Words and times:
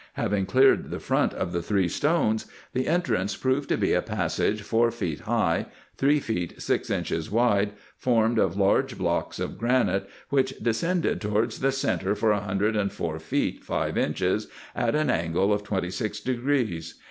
Having 0.13 0.47
cleared 0.47 0.89
the 0.89 0.97
front 0.99 1.31
of 1.35 1.51
the 1.51 1.61
three 1.61 1.87
stones, 1.87 2.47
the 2.73 2.87
entrance 2.87 3.35
proved 3.37 3.69
to 3.69 3.77
be 3.77 3.93
a 3.93 4.01
passage 4.01 4.63
four 4.63 4.89
feet 4.89 5.19
high, 5.19 5.67
three 5.95 6.19
feet 6.19 6.59
six 6.59 6.89
inches 6.89 7.29
wide, 7.29 7.73
formed 7.97 8.39
of 8.39 8.57
large 8.57 8.97
blocks 8.97 9.37
of 9.39 9.59
granite, 9.59 10.09
which 10.29 10.57
descended 10.57 11.21
towards 11.21 11.59
the 11.59 11.71
centre 11.71 12.15
for 12.15 12.31
a 12.31 12.41
hundred 12.41 12.75
and 12.75 12.91
four 12.91 13.19
feet 13.19 13.63
five 13.63 13.95
inches 13.95 14.47
at 14.75 14.95
an 14.95 15.11
angle 15.11 15.53
of 15.53 15.63
twenty 15.63 15.91
six 15.91 16.19
degrees. 16.19 16.99